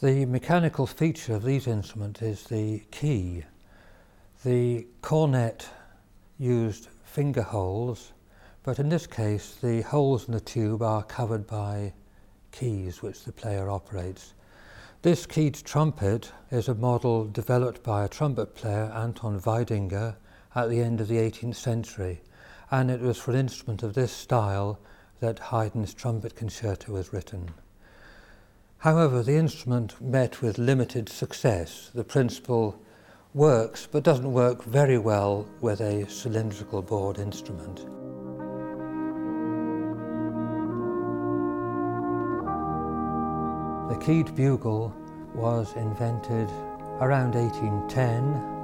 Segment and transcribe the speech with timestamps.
[0.00, 3.42] The mechanical feature of these instruments is the key.
[4.44, 5.66] The cornett
[6.38, 8.12] used finger holes,
[8.62, 11.94] but in this case the holes in the tube are covered by
[12.52, 14.34] keys which the player operates.
[15.02, 20.14] This keyed trumpet is a model developed by a trumpet player, Anton Weidinger,
[20.54, 22.22] at the end of the 18th century,
[22.70, 24.78] and it was for an instrument of this style
[25.18, 27.50] that Haydn's trumpet concerto was written.
[28.82, 31.90] However, the instrument met with limited success.
[31.92, 32.80] The principle
[33.34, 37.78] works, but doesn't work very well with a cylindrical bored instrument.
[43.88, 44.94] The keyed bugle
[45.34, 46.48] was invented
[47.00, 48.58] around 1810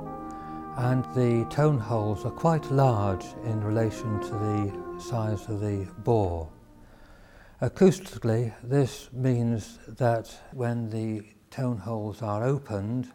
[0.76, 6.48] and the tone holes are quite large in relation to the size of the bore.
[7.64, 13.10] Acoustically, this means that when the tone holes are opened,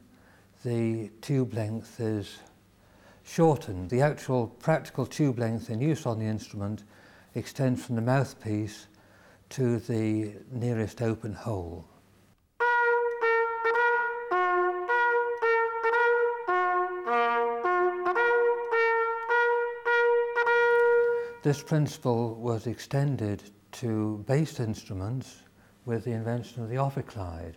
[0.66, 2.40] the tube length is
[3.23, 3.91] shortened.
[3.91, 6.84] The actual practical tube length in use on the instrument
[7.35, 8.88] extends from the mouthpiece
[9.49, 11.85] to the nearest open hole.
[21.43, 25.43] This principle was extended to bass instruments
[25.85, 27.55] with the invention of the ophicleide.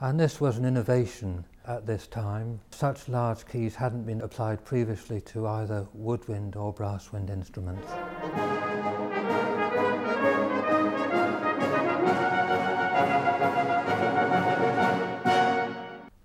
[0.00, 2.60] And this was an innovation at this time.
[2.70, 7.90] Such large keys hadn't been applied previously to either woodwind or brass wind instruments.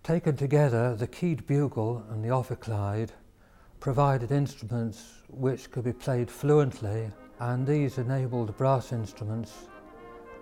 [0.03, 3.11] Taken together, the keyed bugle and the ophicleide
[3.79, 7.09] provided instruments which could be played fluently
[7.42, 9.52] and these enabled brass instruments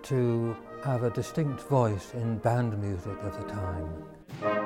[0.02, 4.59] to have a distinct voice in band music of the time.